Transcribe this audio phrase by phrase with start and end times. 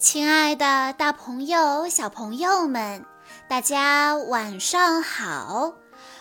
[0.00, 3.04] 亲爱的，大朋友、小朋友们，
[3.46, 5.74] 大家晚上好！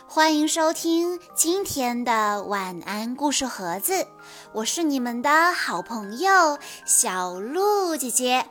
[0.05, 4.05] 欢迎收听今天的晚安故事盒子，
[4.51, 8.45] 我是你们的好朋友小鹿姐姐。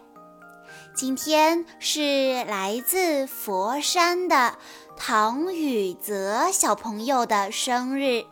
[0.94, 4.54] 今天是来自佛山的
[4.96, 8.24] 唐雨泽小朋友的生日，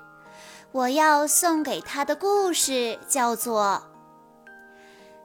[0.72, 3.82] 我要送给他的故事叫做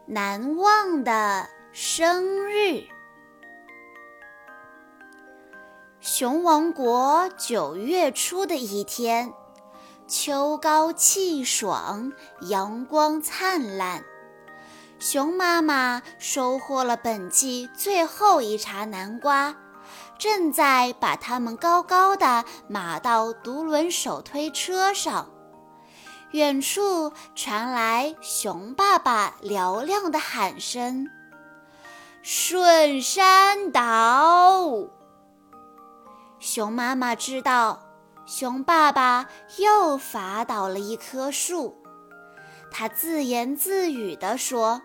[0.11, 1.47] 《难忘的》。
[1.73, 2.83] 生日，
[6.01, 9.31] 熊王国九月初的一天，
[10.05, 14.03] 秋高气爽，阳光灿烂。
[14.99, 19.55] 熊妈妈收获了本季最后一茬南瓜，
[20.19, 25.31] 正在把它们高高的码到独轮手推车上。
[26.31, 31.07] 远处传来熊爸爸嘹亮的喊声。
[32.23, 34.87] 顺山倒。
[36.39, 37.79] 熊妈妈知道，
[38.25, 39.27] 熊爸爸
[39.57, 41.75] 又伐倒了一棵树。
[42.71, 44.81] 他自言自语地说：“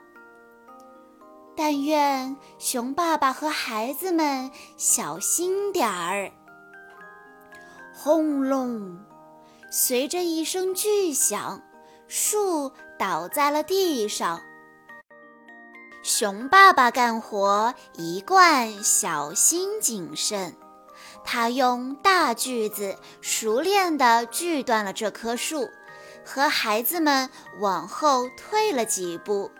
[1.57, 6.33] 但愿熊爸爸和孩子们小心点儿。”
[7.95, 8.99] 轰隆！
[9.71, 11.63] 随着一声巨响，
[12.09, 14.41] 树倒在了地上。
[16.09, 20.57] 熊爸爸干活一贯小心谨慎，
[21.25, 25.69] 他用大锯子熟练地锯断了这棵树，
[26.25, 29.51] 和孩子们往后退了几步，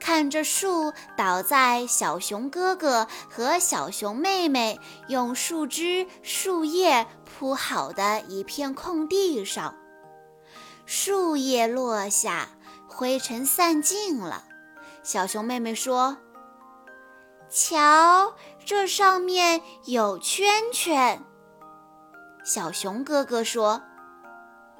[0.00, 9.76] 看着树倒在小熊哥哥和小熊妹妹用树枝、树叶铺好的一片空地上。
[10.86, 12.48] 树叶落下，
[12.88, 14.44] 灰尘散尽了。
[15.02, 16.18] 小熊妹妹说
[17.48, 18.34] ：“瞧，
[18.64, 21.22] 这上面有圈圈。”
[22.44, 23.82] 小熊哥哥说：“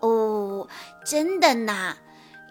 [0.00, 0.68] 哦，
[1.04, 1.96] 真的呐，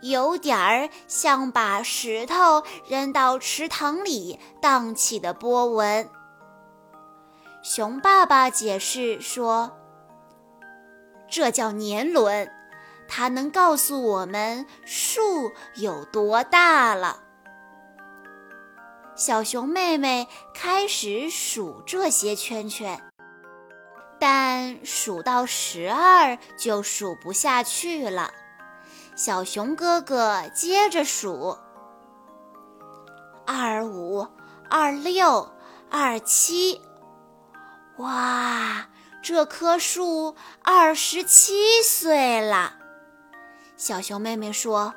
[0.02, 6.09] 有点儿像把石头扔到池塘里荡起的波纹。”
[7.62, 9.78] 熊爸爸解释说
[11.29, 12.52] ：“这叫年轮，
[13.08, 17.24] 它能告诉我们树有多大了。”
[19.19, 23.03] 小熊妹妹开始数这些圈圈，
[24.18, 28.31] 但数到十二就数不下去了。
[29.18, 31.58] 小熊哥哥接着数：
[33.46, 34.25] 二五、
[34.69, 35.52] 二六、
[35.91, 36.81] 二七。
[37.97, 38.88] 哇，
[39.22, 42.78] 这棵树二十七岁了！
[43.75, 44.94] 小熊妹妹说：“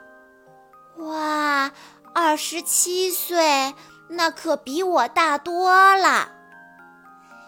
[0.99, 1.73] 哇，
[2.15, 3.75] 二十七岁。”
[4.09, 6.29] 那可比我大多了，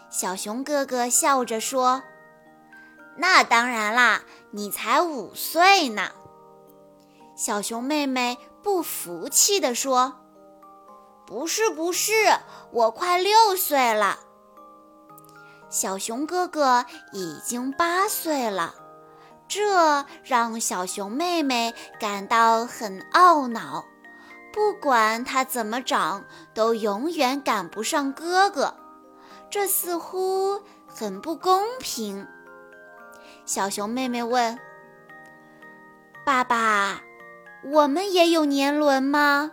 [0.09, 2.03] 小熊哥哥笑着说
[3.19, 6.10] ：“那当然啦，你才五岁呢。”
[7.37, 10.14] 小熊妹妹不服气地说
[11.26, 12.12] ：“不是，不是，
[12.70, 14.20] 我快六岁了。”
[15.69, 18.75] 小熊哥哥已经八岁了，
[19.48, 23.84] 这让小熊妹妹感到很懊恼。
[24.54, 28.72] 不管他怎么长，都永远赶不上哥哥，
[29.50, 32.25] 这似乎很不公平。
[33.44, 34.56] 小熊妹妹问
[36.25, 37.03] ：“爸爸，
[37.64, 39.50] 我们也有年轮吗？”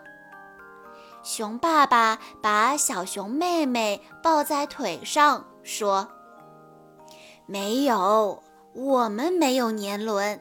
[1.23, 6.09] 熊爸爸把小熊妹妹抱在腿上说
[7.47, 8.44] ：“没有，
[8.75, 10.40] 我们没有年轮，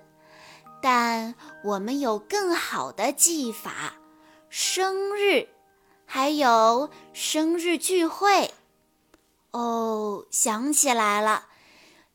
[0.82, 1.34] 但
[1.64, 3.94] 我们有更好的技法。”
[4.52, 5.46] 生日，
[6.04, 8.52] 还有生日聚会。
[9.52, 11.46] 哦，想起来了，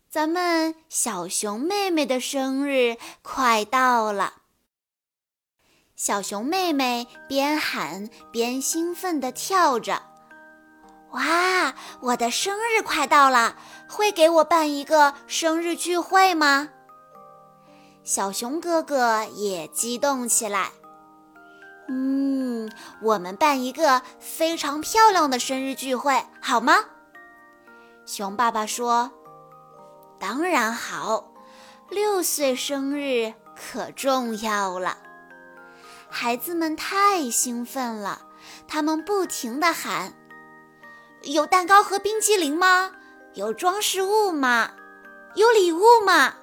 [0.09, 4.33] 咱们小熊妹妹的生日快到了。
[5.95, 10.03] 小熊妹妹边喊边兴奋地跳着
[11.11, 13.55] ：“哇，我的生日快到了！
[13.87, 16.67] 会给我办一个生日聚会吗？”
[18.03, 20.71] 小熊哥哥也激动起来。
[21.87, 22.69] 嗯，
[23.01, 26.73] 我们办一个非常漂亮的生日聚会，好吗？
[28.05, 29.11] 熊爸爸说
[30.19, 31.31] ：“当然好，
[31.89, 34.97] 六岁生日可重要了。”
[36.09, 38.21] 孩子们太兴奋了，
[38.67, 40.13] 他们不停地喊
[41.23, 42.91] ：“有蛋糕和冰激凌吗？
[43.33, 44.71] 有装饰物吗？
[45.35, 46.35] 有礼物吗？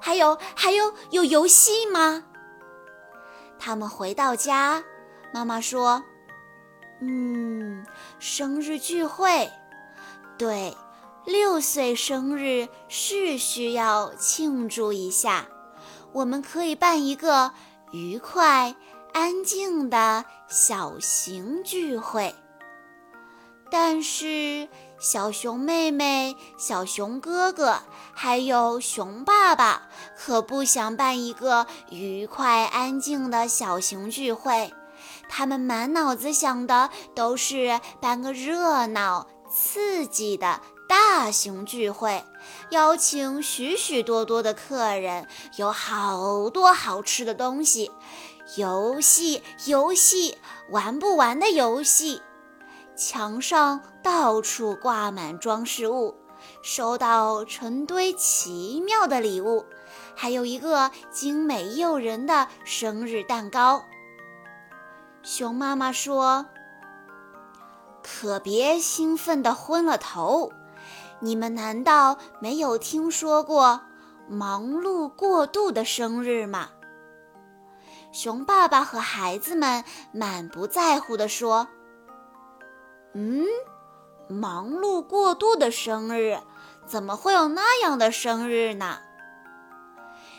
[0.00, 2.24] 还有，还有，有游戏吗？”
[3.58, 4.82] 他们回到家，
[5.32, 6.02] 妈妈说
[7.00, 7.84] ：“嗯，
[8.18, 9.50] 生日聚会，
[10.36, 10.76] 对，
[11.24, 15.46] 六岁生日是需要庆祝一下。
[16.12, 17.52] 我们可以办一个
[17.92, 18.74] 愉快、
[19.12, 22.34] 安静的小型聚会。
[23.70, 24.66] 但是，
[24.98, 27.78] 小熊妹妹、小熊哥哥
[28.12, 34.74] 还有熊爸爸可不想办一个愉快、安静的小型聚会。
[35.28, 42.24] 他们满脑子想的都是办个热闹、刺激的大型聚会，
[42.70, 47.92] 邀请许许多多的客人，有好多好吃的东西，
[48.56, 50.38] 游戏、游戏，
[50.70, 52.20] 玩不完的游戏。
[52.98, 56.16] 墙上到处挂满装饰物，
[56.62, 59.64] 收到成堆奇妙的礼物，
[60.16, 63.84] 还有一个精美诱人的生日蛋糕。
[65.22, 66.46] 熊妈妈说
[68.02, 70.50] ：“可别兴奋得昏了头！
[71.20, 73.80] 你们难道没有听说过
[74.28, 76.70] 忙碌过度的生日吗？”
[78.10, 81.68] 熊爸爸和孩子们满不在乎地说
[83.20, 83.44] ：“嗯，
[84.28, 86.38] 忙碌过度的生日，
[86.86, 89.00] 怎么会有那样的生日呢？”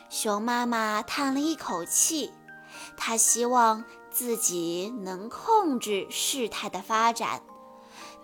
[0.10, 2.32] 熊妈妈叹了一口气，
[2.96, 3.84] 她希望。
[4.12, 7.44] 自己能控制事态的发展，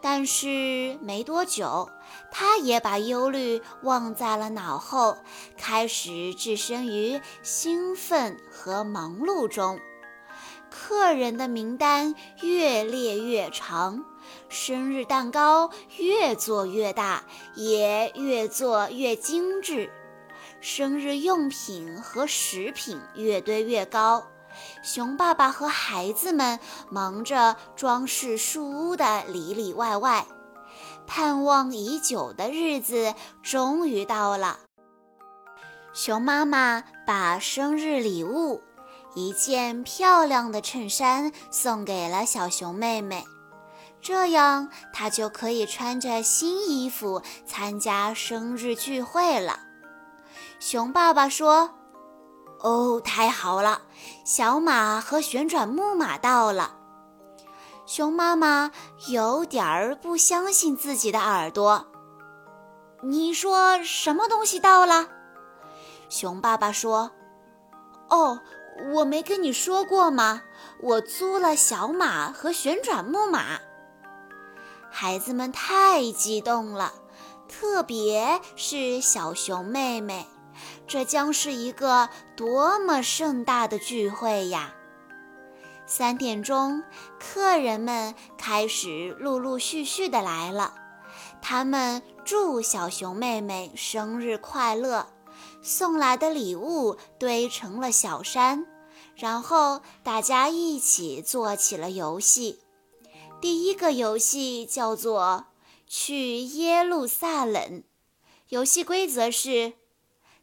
[0.02, 1.88] 但是没多久，
[2.32, 5.16] 她也把忧虑忘在了脑后，
[5.60, 9.80] 开始置身于兴奋和忙碌中。
[10.72, 14.04] 客人的名单越列越长，
[14.50, 17.24] 生日蛋糕越做越大，
[17.56, 19.92] 也越做越精致，
[20.62, 24.26] 生日用品和食品越堆越高。
[24.82, 26.60] 熊爸爸和孩子们
[26.90, 30.26] 忙着装饰树屋的里里外外，
[31.06, 33.14] 盼望已久的日子
[33.44, 34.60] 终于到了。
[35.94, 38.62] 熊妈妈把生日礼物——
[39.16, 43.26] 一件漂亮的衬衫送给了小熊妹妹，
[44.06, 49.62] 这样他就可以穿着新衣服参加生日聚会了。
[50.60, 51.72] 熊爸爸说。
[52.62, 53.82] 哦，太好了！
[54.24, 56.78] 小马和旋转木马到了。
[57.88, 58.72] 熊妈妈
[59.08, 61.88] 有点儿不相信自己的耳朵。
[63.02, 65.08] 你说什么东西到了？
[66.10, 67.12] 熊爸爸说
[68.10, 68.40] ：“哦，
[68.94, 70.44] 我没跟你说过吗？
[70.82, 73.60] 我租了小马和旋转木马。”
[74.98, 76.94] 孩子们太激动了，
[77.50, 80.26] 特别是小熊妹妹。
[80.88, 82.08] 这将是一个
[82.38, 84.74] 多么盛大的聚会呀！
[85.86, 86.82] 三点钟，
[87.20, 90.74] 客人们开始陆陆续续的来了。
[91.42, 95.08] 他们祝小熊妹妹生日快乐，
[95.62, 98.66] 送来的礼物堆成了小山，
[99.18, 102.62] 然后大家一起做起了游戏。
[103.42, 105.48] 第一个游戏叫做
[105.88, 107.84] “去耶路撒冷”，
[108.50, 109.74] 游戏规则是。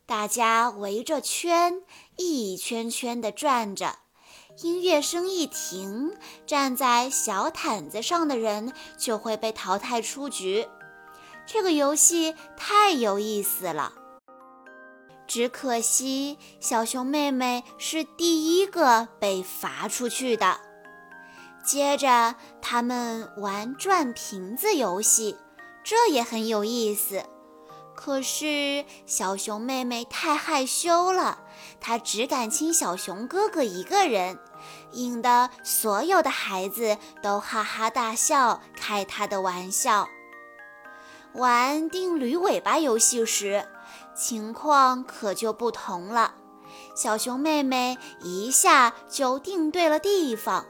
[0.05, 1.83] 大家围着圈
[2.17, 4.01] 一圈圈地转着，
[4.63, 10.69] 音乐声一停，站在小毯子上的人就会被淘汰出局。
[11.47, 13.93] 这个游戏太有意思了，
[15.27, 20.72] 只可惜小熊妹妹是第一个被罚出去的。
[21.63, 25.37] 接着，他们玩转瓶子游戏，
[25.85, 27.23] 这也很有意思。
[27.95, 31.39] 可是小熊妹妹太害羞了，
[31.81, 34.39] 她只敢亲小熊哥哥一个人，
[34.93, 40.09] 引得所有的孩子都哈哈大笑，开她的玩笑。
[41.35, 43.69] 玩定驴尾巴游戏时，
[44.17, 46.35] 情况可就不同了。
[46.97, 50.67] 小熊妹妹一下就定对了地方，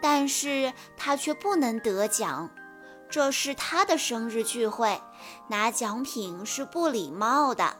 [0.00, 2.50] 但是他却不能得奖。
[3.10, 5.00] 这是他的生日聚会，
[5.48, 7.76] 拿奖品是不礼貌的。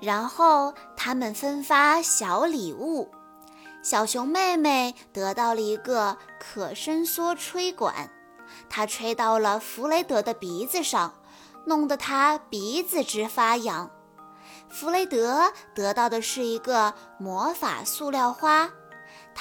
[0.00, 3.08] 然后他们分发小礼物，
[3.82, 8.10] 小熊妹妹得到了一个可伸缩吹管，
[8.68, 11.14] 它吹到了弗雷德的鼻子上，
[11.66, 13.90] 弄得他鼻子直发痒。
[14.68, 18.70] 弗雷德得到的是一个魔法塑料花，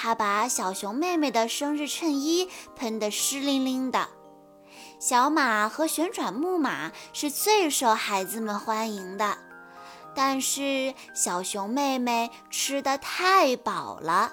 [0.01, 4.07] 他把小熊妹妹的生日衬衣喷得湿淋淋的。
[4.97, 9.37] 小马和旋转木马是最受孩子们欢迎的，
[10.15, 14.31] 但是小熊妹妹吃的太饱了，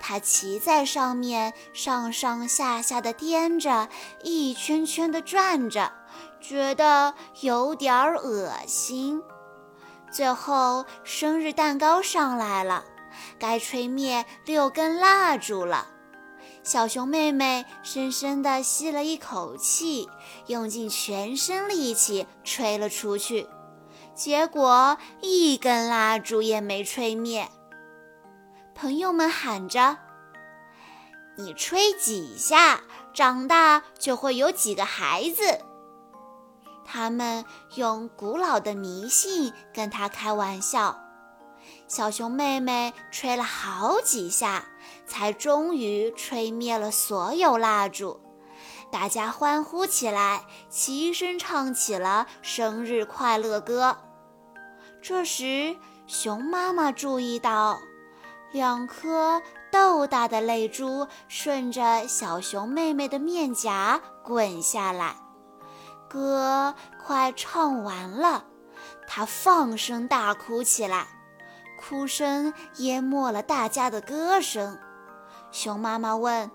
[0.00, 3.90] 它骑在上面，上上下下的颠着，
[4.22, 5.92] 一圈圈的转着，
[6.40, 9.22] 觉得有点恶心。
[10.10, 12.84] 最后，生日蛋糕上来了，
[13.38, 15.88] 该吹灭六根蜡烛了。
[16.62, 20.08] 小熊妹妹深深地吸了一口气，
[20.46, 23.46] 用尽全身力气吹了出去，
[24.14, 27.50] 结果一根蜡烛也没吹灭。
[28.74, 29.98] 朋友们喊着
[31.36, 32.80] ：“你吹几下，
[33.12, 35.60] 长大就会有几个孩子。”
[36.86, 37.44] 他们
[37.76, 41.03] 用古老的迷信跟他开玩笑。
[41.94, 44.64] 小熊妹妹吹了好几下，
[45.06, 48.20] 才终于吹灭了所有蜡烛。
[48.90, 53.96] 大家欢呼起来，齐声唱起了生日快乐歌。
[55.00, 55.76] 这时，
[56.08, 57.78] 熊妈妈注意到。
[58.50, 65.14] 两颗豆大的泪珠顺着小熊妹妹的面颊滚下来，
[66.08, 68.46] 歌快唱完了，
[69.06, 71.06] 她放声大哭起来，
[71.86, 74.78] 哭声淹没了大家的歌声。
[75.50, 76.50] 熊妈妈问：“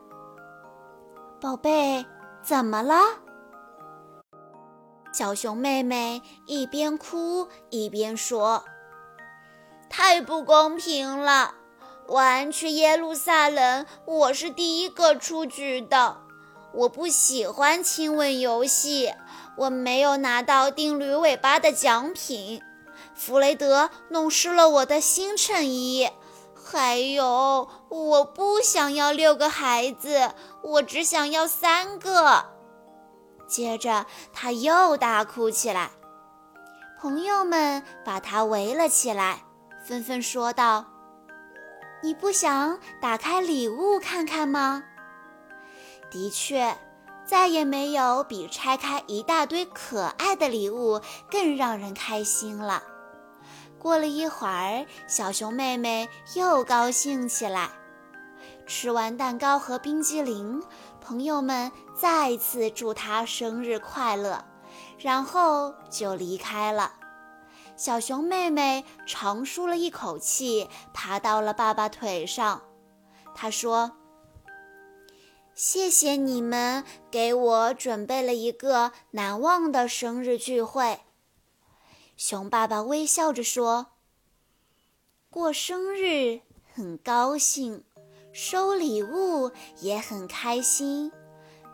[1.39, 2.03] 宝贝，
[2.41, 2.95] 怎么了？”
[5.13, 8.63] 小熊妹妹一边哭一边说
[9.88, 11.53] ：“太不公平了。”
[12.09, 16.17] 玩去耶路撒冷，我是第一个出局的。
[16.74, 19.13] 我不喜欢亲吻游戏，
[19.57, 22.63] 我没有拿到钉驴尾巴的奖品。
[23.20, 26.10] 弗雷德弄湿了我的新衬衣，
[26.56, 30.32] 还有，我不想要六个孩子，
[30.64, 32.46] 我只想要三个。
[33.46, 35.92] 接着，他又大哭起来。
[37.02, 39.44] 朋友们把他围了起来，
[39.86, 40.86] 纷纷说道。
[42.02, 44.86] 你不想打开礼物看看吗？
[46.10, 46.74] 的确，
[47.26, 52.82] 再也没有比拆开一大堆可爱的礼物更让人开心了。
[53.79, 57.71] 过了一会儿，小熊妹妹又高兴起来。
[58.67, 60.62] 吃完蛋糕和冰激凌，
[61.01, 64.45] 朋友们再次祝她生日快乐，
[65.00, 66.93] 然后就离开了。
[67.75, 72.62] 小熊妹妹长舒了一口气，爬到了爸爸腿上。
[73.33, 73.93] 她说
[75.55, 81.00] ：“谢谢你们给我准备了一个难忘的生日聚会。”
[82.20, 83.94] 熊爸爸微笑着说
[85.32, 86.42] ：“过生日
[86.74, 87.86] 很高兴，
[88.34, 91.14] 收礼物也很开心，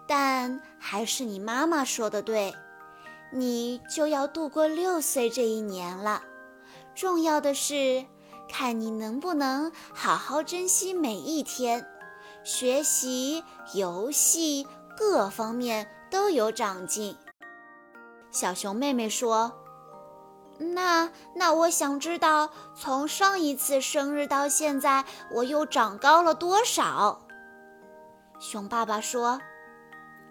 [0.08, 2.54] 但还是你妈妈说的对。”
[3.34, 6.22] 你就要度过六岁这一年了，
[6.94, 8.06] 重要的是
[8.48, 11.84] 看你能不能好好珍惜每一天，
[12.44, 17.18] 学习、游戏各方面都有长进。
[18.30, 19.52] 小熊妹妹说
[20.58, 27.22] ：“那那我想知道，从上一次生日到现在，我又长高了多少？”
[28.40, 29.40] 熊爸爸说：“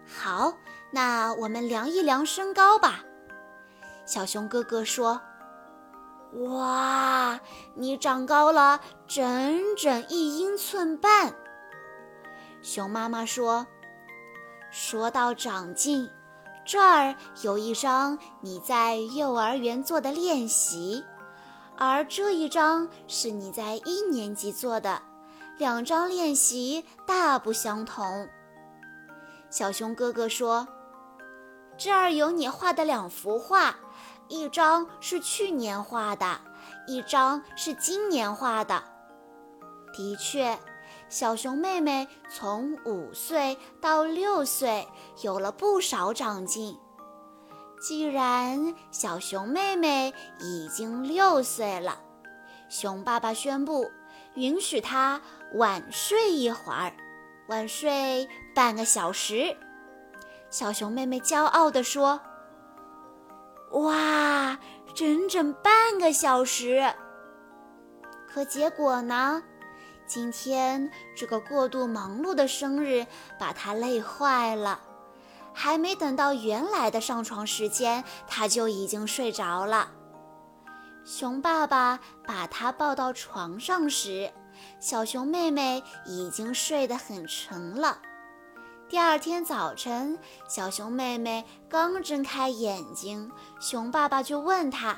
[0.06, 0.54] 好。”
[0.94, 3.00] 那我们量一量身高吧，
[4.06, 5.20] 小熊哥哥说
[6.46, 7.40] ：“哇，
[7.74, 11.34] 你长高了整整一英寸半。”
[12.62, 13.66] 熊妈妈说
[14.70, 16.08] ：“说到长进，
[16.64, 21.04] 这儿有一张你在幼儿园做的练习，
[21.76, 25.02] 而这一张是你在一年级做的，
[25.58, 28.28] 两张练习大不相同。”
[29.50, 30.66] 小熊哥哥说。
[31.76, 33.74] 这儿有你画的两幅画，
[34.28, 36.40] 一张是去年画的，
[36.86, 38.80] 一张是今年画的。
[39.92, 40.56] 的确，
[41.08, 44.88] 小熊妹妹从五岁到六岁
[45.22, 46.76] 有了不少长进。
[47.80, 52.00] 既然小熊妹妹已经六岁了，
[52.68, 53.90] 熊爸爸宣布
[54.34, 55.20] 允许她
[55.54, 56.92] 晚睡一会儿，
[57.48, 59.56] 晚睡半个小时。
[60.50, 62.20] 小熊妹妹骄傲地说
[63.72, 64.58] ：“哇，
[64.94, 66.92] 整整半个小时！
[68.26, 69.42] 可结果呢？
[70.06, 73.06] 今天这个过度忙碌的生日
[73.38, 74.80] 把他累坏了，
[75.52, 79.90] 还没等到原来的上床时间，他就已经睡着了。
[81.04, 84.30] 熊爸爸把他抱到床上时，
[84.78, 87.98] 小熊妹妹已经睡得很沉了。”
[88.88, 94.96] 第二天早晨，小熊妹妹刚睁开眼睛，熊爸爸就问她：“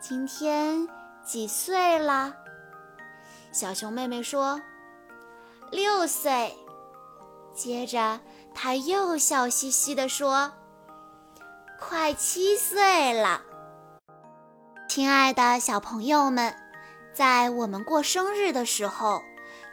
[0.00, 0.86] 今天
[1.24, 2.34] 几岁了？”
[3.54, 4.60] 小熊妹妹说
[5.70, 6.52] ：“六岁。
[7.54, 8.18] 接着，
[8.52, 10.50] 她又笑嘻嘻地说
[11.78, 13.42] ：“快七岁了。”
[14.90, 16.52] 亲爱的小朋友们，
[17.12, 19.22] 在我们过生日的时候，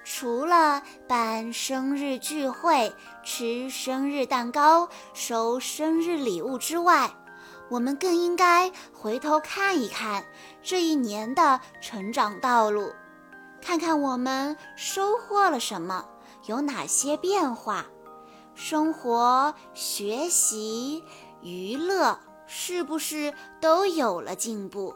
[0.03, 7.09] 除了办生日聚会、吃生日蛋糕、收生日礼物之外，
[7.67, 10.23] 我们更应该回头看一看
[10.61, 12.93] 这一年的成长道路，
[13.61, 16.05] 看看我们收获了什么。
[16.47, 17.85] 有哪些变化？
[18.55, 21.03] 生活、学习、
[21.41, 24.95] 娱乐是不是都有了进步？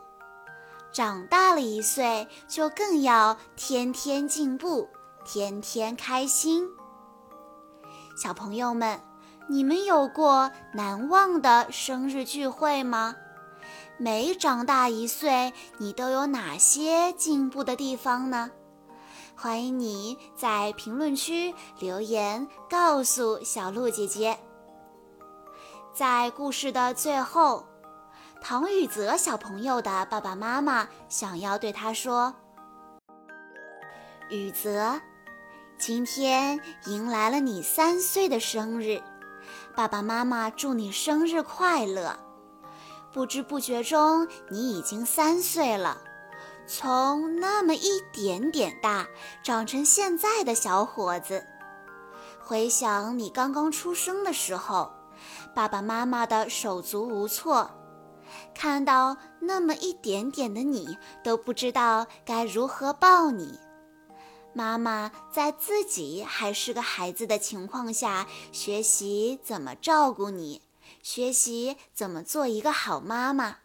[0.92, 4.90] 长大了一岁，就更要天天进步，
[5.24, 6.68] 天天开心。
[8.18, 9.00] 小朋友们，
[9.48, 13.16] 你们有过难忘的生日聚会吗？
[13.98, 18.52] 每长大一岁，你都有哪些进步的地方呢？
[19.38, 24.38] 欢迎你在评论区留言，告诉小鹿姐姐。
[25.94, 27.66] 在故事的最后，
[28.42, 32.36] 唐雨泽小朋友的爸爸妈妈想要对他说
[34.30, 35.00] ：“雨泽，
[35.78, 39.02] 今天迎来了你三岁的生日，
[39.74, 42.20] 爸爸妈妈祝你生日快乐！
[43.16, 46.02] 不知不觉中，你已经三岁了。”
[46.68, 49.08] 从那么一点点大，
[49.42, 51.46] 长成现在的小伙子。
[52.44, 54.92] 回想你刚刚出生的时候，
[55.56, 57.72] 爸爸妈妈的手足无措，
[58.54, 63.58] 看到那么一点点的你，都不知道该如何抱你。
[64.52, 70.62] 妈妈在自己还是个孩子的情况下，学习怎么照顾你，
[71.06, 73.58] 学习怎么做一个好妈妈。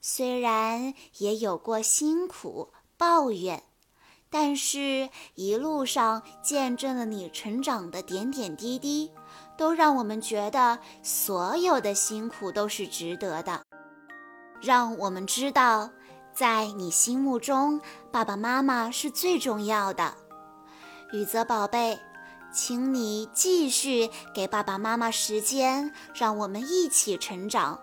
[0.00, 3.64] 虽然也有过辛苦抱怨，
[4.30, 9.10] 但是一路上见证了你成长的点点滴滴，
[9.58, 13.60] 都让我们觉得所有的辛苦都是值得的。
[14.62, 15.90] 让我们知道，
[16.32, 17.80] 在你心目中，
[18.12, 20.14] 爸爸妈妈是最重要的。
[21.12, 21.98] 雨泽宝贝，
[22.52, 27.80] 请你继续给爸爸妈妈时间，让我们一起成长。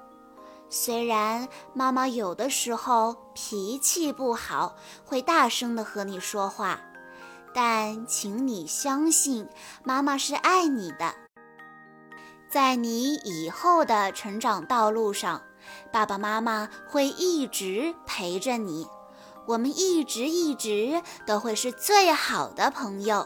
[0.70, 4.76] 虽然妈妈有的时候脾气不好，
[5.06, 6.82] 会大声的和你说话，
[7.54, 9.48] 但请你相信，
[9.86, 11.16] 妈妈是爱你的。
[12.50, 15.42] 在你以后的成长道路上，
[15.94, 18.86] 爸爸妈妈会一直陪着你，
[19.46, 23.26] 我们一直一直都会是最好的朋友。